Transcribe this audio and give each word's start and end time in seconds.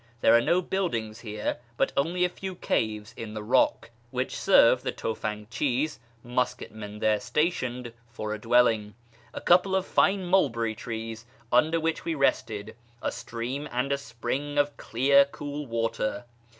There 0.21 0.35
are 0.35 0.41
no 0.41 0.63
buildings 0.63 1.19
here, 1.19 1.59
but 1.77 1.91
only 1.95 2.25
a 2.25 2.29
few 2.29 2.55
caves 2.55 3.13
in 3.15 3.35
the 3.35 3.43
rock, 3.43 3.91
which 4.09 4.35
serve 4.35 4.81
the 4.81 4.91
tufanJxhis 4.91 5.99
(musket 6.23 6.71
men) 6.73 6.97
there 6.97 7.19
stationed 7.19 7.93
for 8.09 8.33
a 8.33 8.39
dwelling; 8.39 8.95
a 9.31 9.41
couple 9.41 9.75
of 9.75 9.85
fine 9.85 10.25
mulberry 10.25 10.73
trees, 10.73 11.27
under 11.51 11.79
which 11.79 12.03
we 12.03 12.15
rested; 12.15 12.75
a 13.03 13.11
stream; 13.11 13.69
and 13.71 13.91
a 13.91 13.97
spring 13.99 14.57
of 14.57 14.75
clear, 14.75 15.23
cool 15.25 15.67
water. 15.67 16.25